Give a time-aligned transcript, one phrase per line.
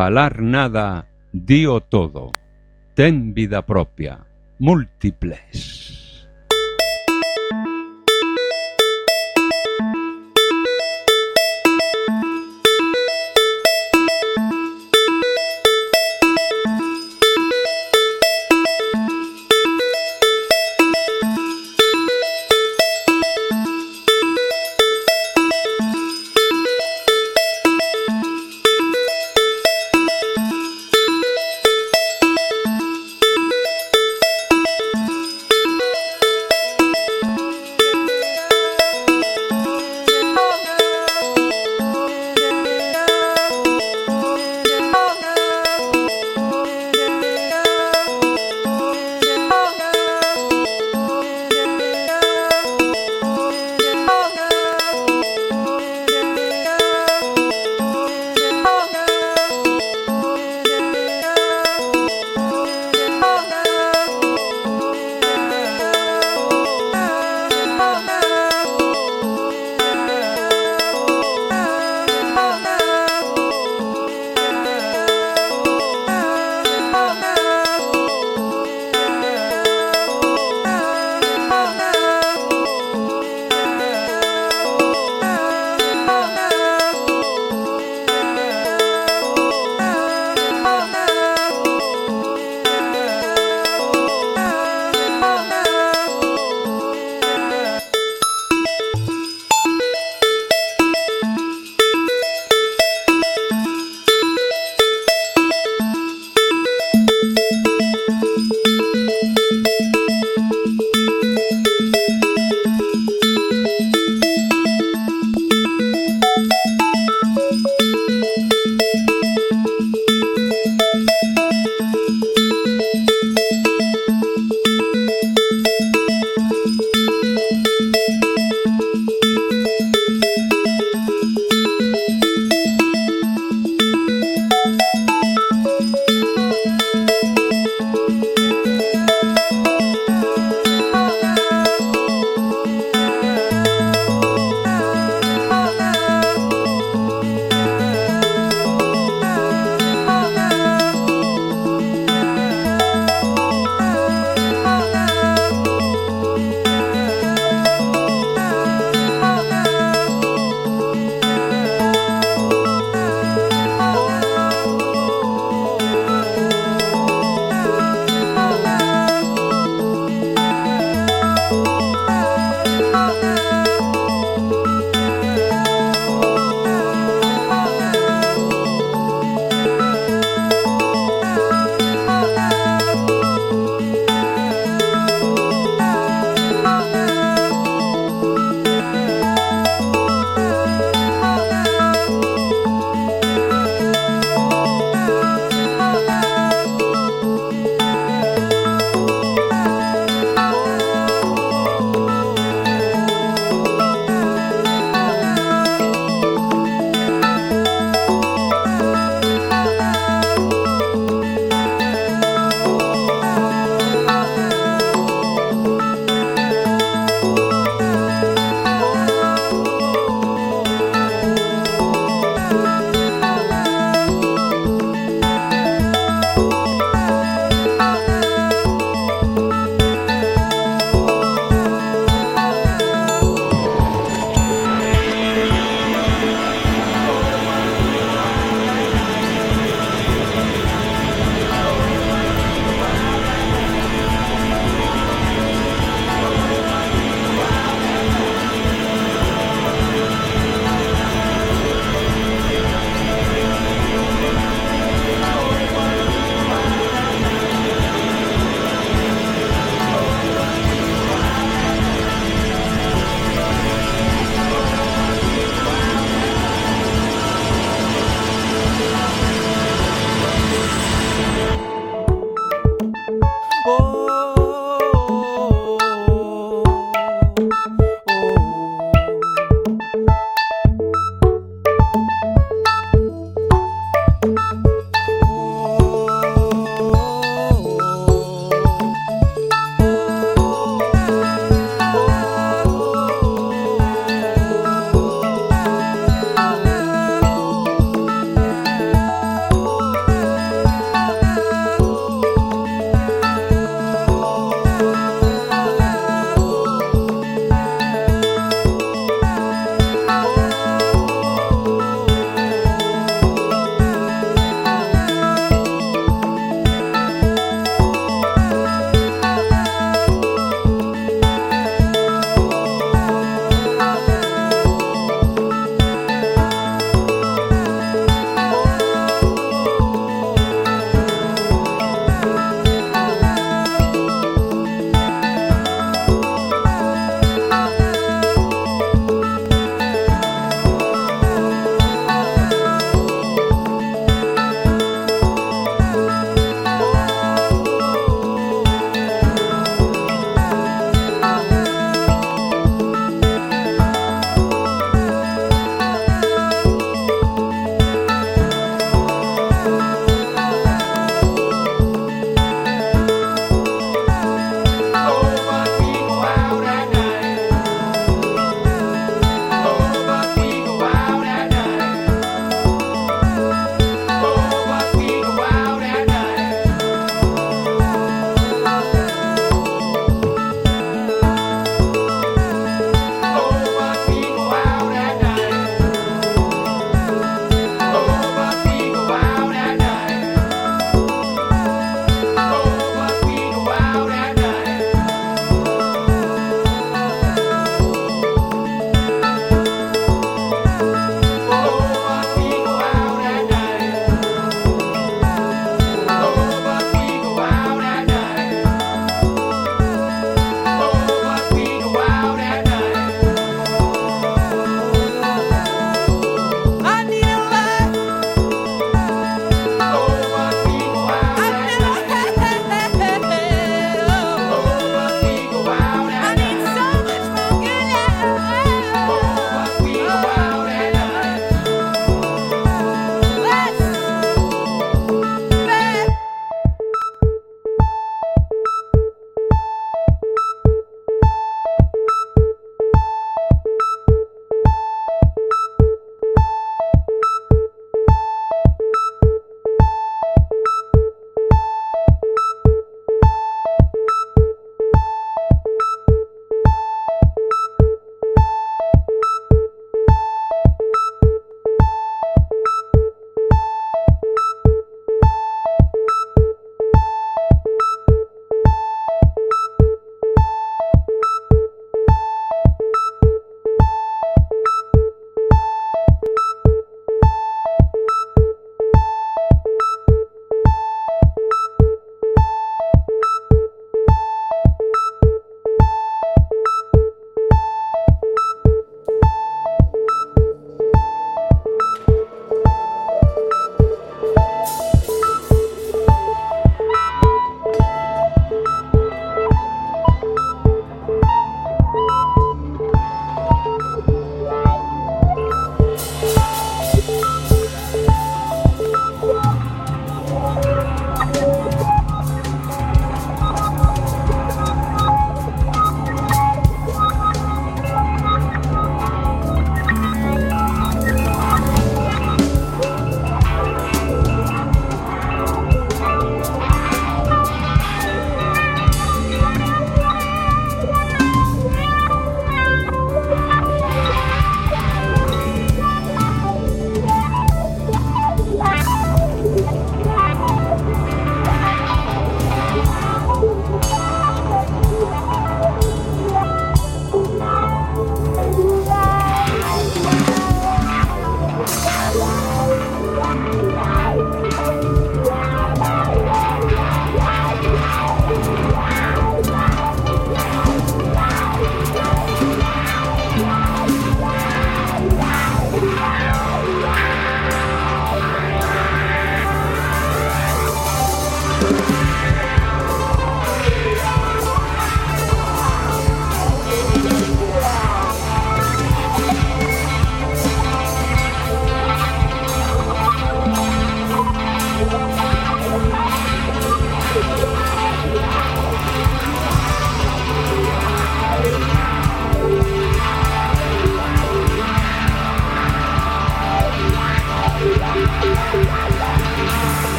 [0.00, 2.32] falar nada, dío todo.
[2.94, 4.24] Ten vida propia,
[4.58, 5.49] múltiples.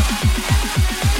[0.00, 1.19] やった!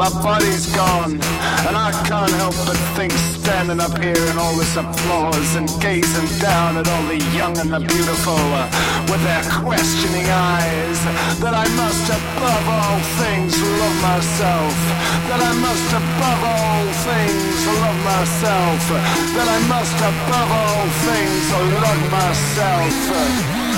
[0.00, 1.20] My body's gone,
[1.68, 6.40] and I can't help but think standing up here in all this applause and gazing
[6.40, 8.64] down at all the young and the beautiful uh,
[9.12, 10.98] with their questioning eyes
[11.44, 14.72] that I must above all things love myself,
[15.28, 18.80] that I must above all things love myself,
[19.36, 21.44] that I must above all things
[21.76, 23.69] love myself.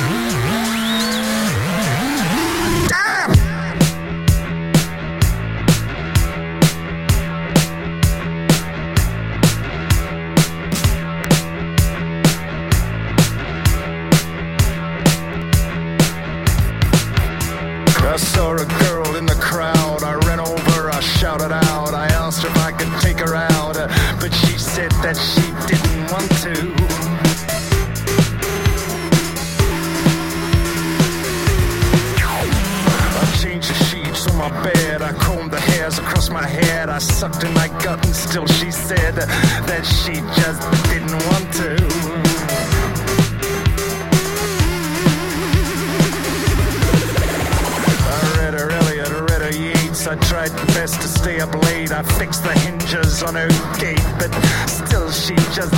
[55.12, 55.72] she just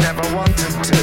[0.00, 1.00] never wanted to.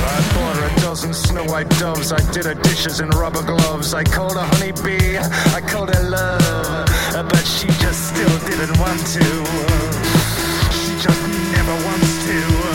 [0.00, 3.92] I bought her a dozen Snow white doves, I did her dishes in rubber gloves.
[3.92, 6.88] I called her honeybee, I called her love,
[7.28, 9.24] but she just still didn't want to.
[10.72, 12.67] She just never wants to.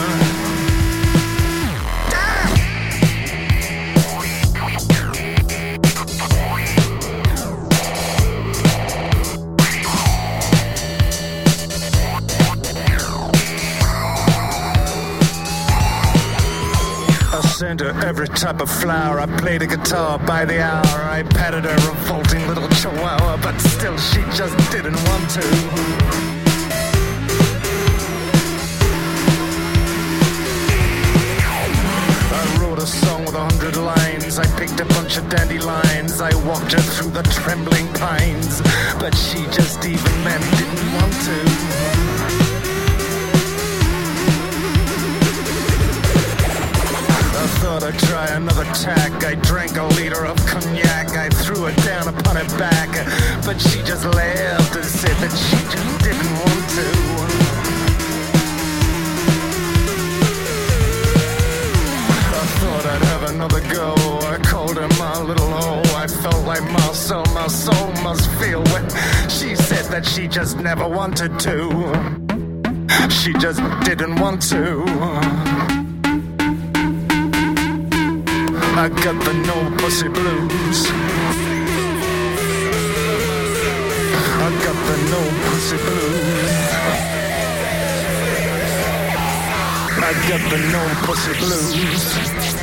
[18.12, 19.22] Type of flower.
[19.22, 21.01] I played a guitar by the hour.
[21.18, 25.45] I patted her revolting little chihuahua, but still she just didn't want to.
[32.39, 34.38] I wrote a song with a hundred lines.
[34.38, 36.20] I picked a bunch of dandelions.
[36.20, 38.62] I walked her through the trembling pines,
[38.99, 42.22] but she just even then didn't want to.
[47.64, 49.24] Thought I'd try another tack.
[49.24, 51.11] I drank a liter of cognac.
[51.16, 52.91] I threw it down upon her back.
[53.45, 56.88] But she just laughed and said that she just didn't want to.
[62.41, 63.95] I thought I'd have another go.
[64.28, 65.84] I called her my little hoe.
[65.95, 68.89] I felt like my soul, my soul must feel when
[69.30, 71.55] she said that she just never wanted to.
[73.09, 75.53] She just didn't want to.
[78.76, 80.88] I got the no pussy blues.
[84.41, 86.74] I got the no pussy blues.
[89.95, 92.62] I got the no pussy blues.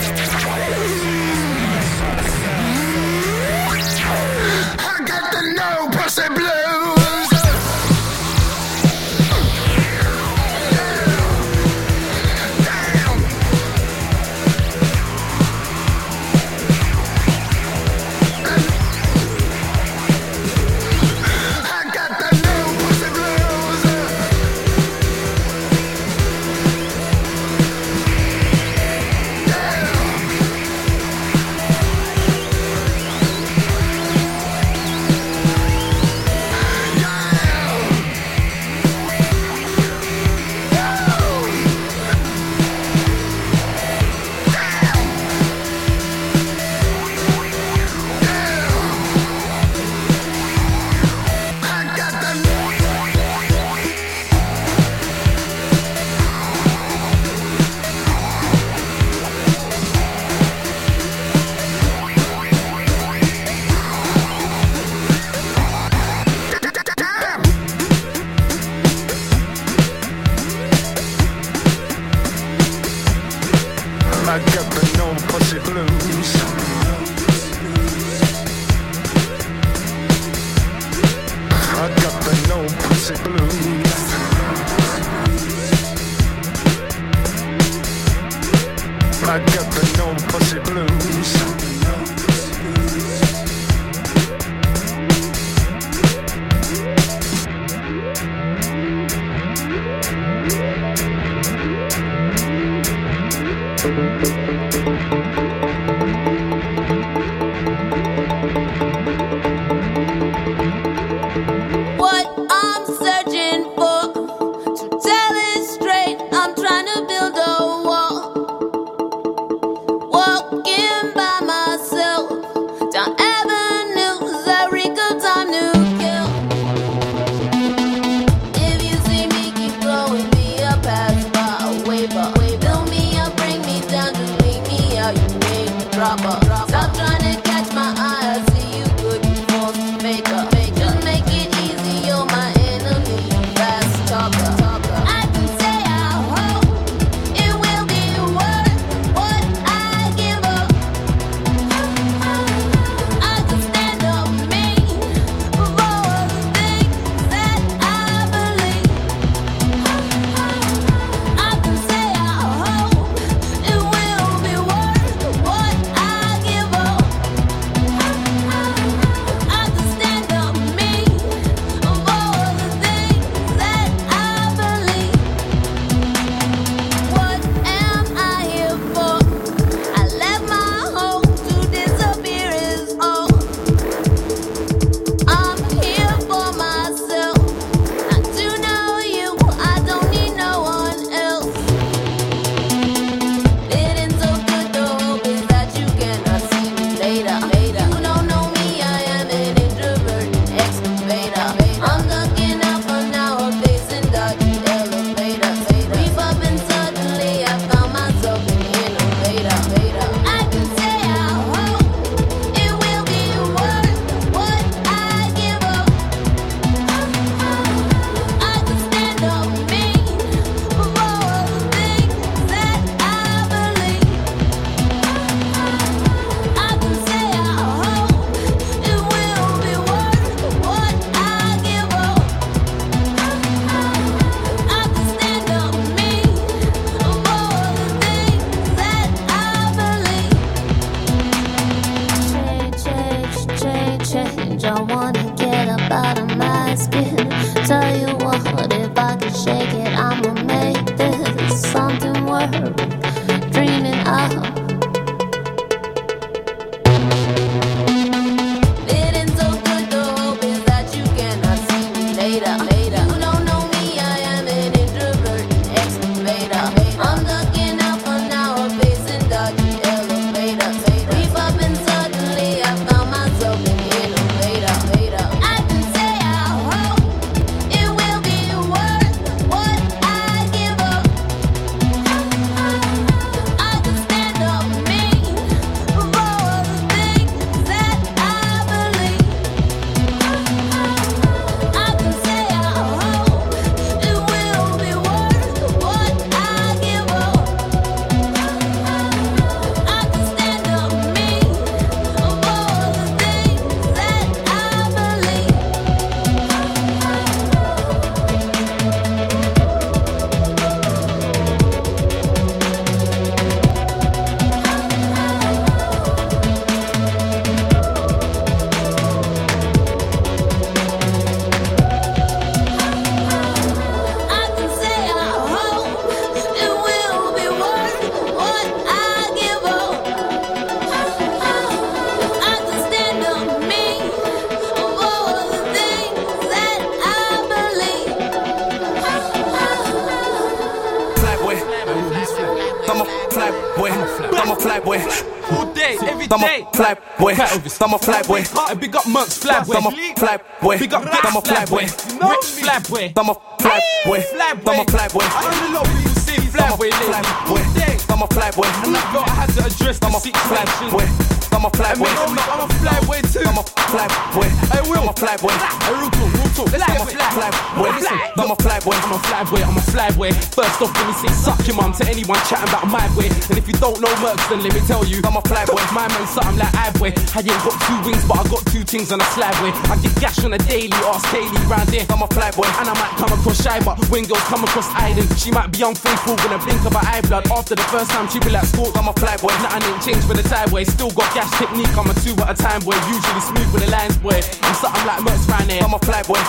[347.52, 348.44] I'm a fly boy.
[348.78, 349.74] Big up Mercs fly boy.
[349.74, 350.78] I'm a fly boy.
[350.78, 351.80] Big up I'm a fly boy.
[351.80, 353.12] Rich fly boy.
[353.16, 354.22] I'm a fly boy.
[354.38, 355.20] I'm a fly boy.
[355.22, 358.09] I only love people say fly boy lately.
[358.20, 358.68] I'm a fly boy.
[358.84, 360.60] And I had to address six fly
[360.92, 361.08] boy.
[361.56, 362.12] I'm a fly boy.
[362.12, 363.40] I'm a fly boy too.
[363.48, 364.04] I'm a fly
[364.36, 364.44] boy.
[364.76, 365.00] I will.
[365.00, 365.56] I'm a fly boy.
[365.56, 366.68] I real talk, real talk.
[366.68, 367.48] Let's get a fly
[367.80, 367.88] boy.
[368.36, 368.92] I'm a fly boy.
[368.92, 369.62] I'm a fly boy.
[369.64, 370.32] I'm a fly boy.
[370.52, 373.32] First off, let me say suck your mum to anyone chatting about my way.
[373.48, 375.80] And if you don't know Mercs, then let me tell you, I'm a fly boy.
[375.96, 377.16] My man something like I boy.
[377.16, 379.72] I ain't got two wings, but I got two things on a slide boy.
[379.88, 382.04] I get gash on a daily, ask Kaylee round there.
[382.12, 382.68] I'm a fly boy.
[382.68, 385.80] And I might come across shy, but when girls come across Aiden, she might be
[385.80, 387.48] unfaithful when I blink of her eye blood.
[387.48, 389.54] After the first time, she be like, sports, I'm a fly boy.
[389.62, 390.84] Nothing ain't changed for the tie boy.
[390.84, 392.98] Still got gash technique, I'm a two at a time boy.
[393.08, 394.38] Usually smooth with the lines boy.
[394.62, 395.82] I'm something like Mercs round there.
[395.82, 396.42] I'm a fly boy.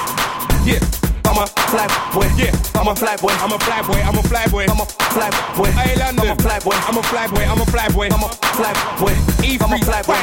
[0.66, 0.82] Yeah.
[1.32, 2.52] I'm a fly boy, yeah.
[2.76, 5.30] I'm a fly boy, I'm a fly boy, I'm a fly boy, I'm a fly
[5.56, 5.72] boy.
[5.72, 8.24] Hey London, I'm a fly boy, I'm a fly boy, I'm a fly boy, I'm
[8.24, 9.16] a fly boy.
[9.40, 10.20] E3 I'm a fly boy.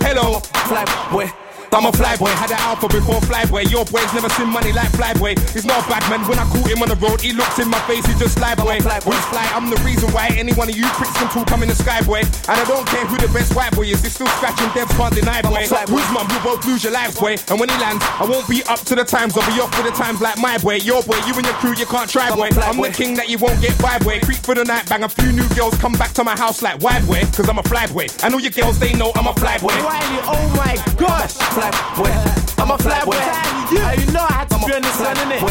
[0.00, 1.39] Hello, fly boy.
[1.72, 3.70] I'm a flyboy, had an alpha before flyboy.
[3.70, 5.38] Your boy's never seen money like flyboy.
[5.54, 6.26] He's not a bad man.
[6.28, 8.58] When I caught him on the road, he looked in my face, he just lied
[8.58, 8.82] boy.
[8.82, 9.46] Who's fly?
[9.54, 11.52] I'm the reason why any one of you pricks can talk.
[11.52, 12.26] I'm in the sky boy.
[12.50, 14.02] And I don't care who the best white boy is.
[14.02, 15.62] He's still scratching devs, can't deny boy.
[15.86, 16.26] Who's mum?
[16.30, 17.36] You both lose your lives boy.
[17.48, 19.36] And when he lands, I won't be up to the times.
[19.38, 20.82] I'll be off with the times like my boy.
[20.82, 22.50] Your boy, you and your crew, you can't try boy.
[22.66, 24.18] I'm the king that you won't get by boy.
[24.20, 26.82] Creep for the night, bang a few new girls, come back to my house like
[26.82, 27.22] wide boy.
[27.30, 28.06] Cause I'm a fly boy.
[28.22, 29.70] And all your girls, they know I'm a fly boy.
[29.78, 31.38] Wiley, oh my gosh.
[31.60, 32.62] Fly boy.
[32.62, 33.12] I'm a fly boy.
[33.12, 33.92] Yeah.
[33.92, 35.42] You know I had to I'm join this one, innit?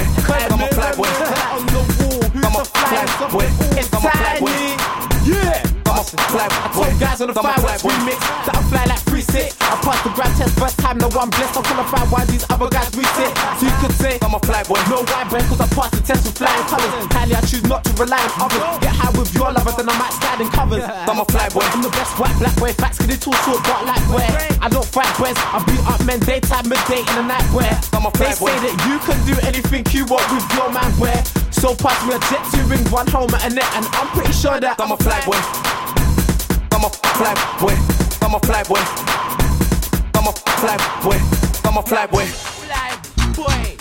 [0.49, 1.05] I'm a fly boy.
[1.53, 3.45] On the wall, who's I'm a fly boy.
[3.78, 4.49] It's tiny.
[5.30, 5.68] Yeah.
[6.00, 6.88] I'm a fly boy.
[6.95, 9.52] Guys on the fireworks remix that I fly like three six.
[9.60, 11.60] I pass the grab test first time, no one blessed.
[11.60, 13.36] I'm qualified why these other guys resit.
[13.60, 14.80] So you could say I'm a fly boy.
[14.88, 16.93] No white bread cause I passed the test with flying colours.
[17.12, 18.64] Kylie, I choose not to rely on others.
[18.80, 20.88] Get high with your lover, then I might slide in covers.
[20.88, 21.68] I'm a fly boy.
[21.68, 22.72] I'm the best white black boy.
[22.80, 24.32] Facts can too short, but like where
[24.64, 25.36] I don't fight boys.
[25.36, 28.56] I beat up men daytime, midday, in the night where I'm a they fly boy.
[28.56, 31.20] say that you can do anything you want with your man where.
[31.52, 34.60] So pass me a jet, two rings, one helmet, and net, and I'm pretty sure
[34.60, 35.39] that I'm a fly boy.
[36.72, 37.76] I'm a fly boy.
[38.22, 38.80] I'm a fly boy.
[40.16, 41.20] I'm a fly boy.
[41.68, 42.26] I'm a fly boy.
[42.26, 43.00] Fly
[43.36, 43.78] boy.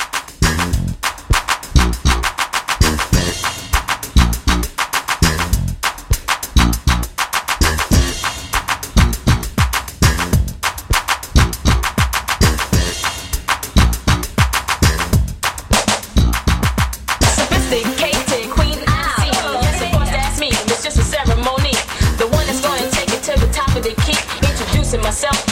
[25.08, 25.47] Myself,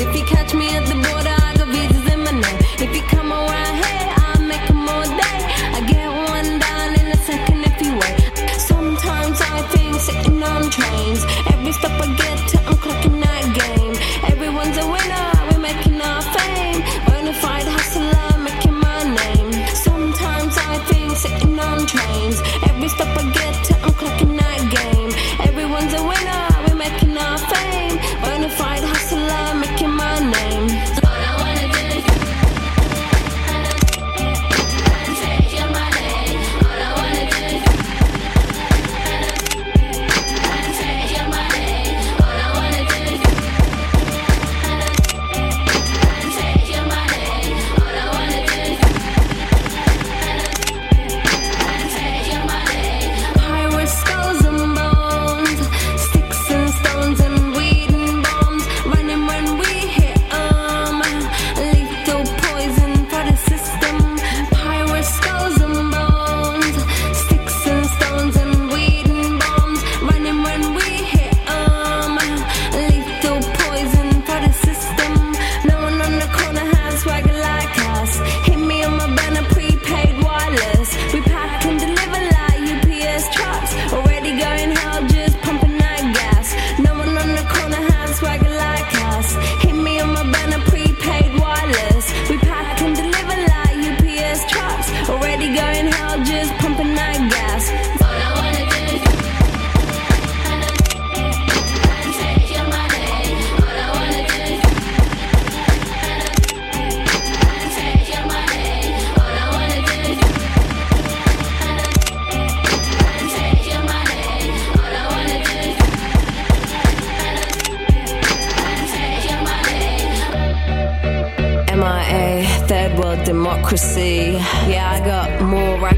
[0.00, 0.47] If you catch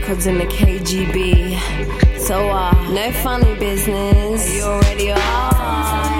[0.01, 1.59] records in the KGB.
[2.19, 4.55] So, uh, no funny business.
[4.55, 6.20] You already are.